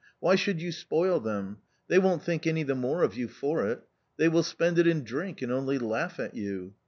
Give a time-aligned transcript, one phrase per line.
[0.19, 1.57] Why should you spoil them?
[1.87, 3.83] They won't think any the more of you for it.
[4.17, 6.73] They will spend it in drink and only laugh at you.